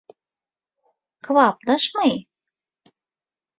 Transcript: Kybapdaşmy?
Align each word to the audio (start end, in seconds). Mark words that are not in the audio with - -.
Kybapdaşmy? 1.23 2.13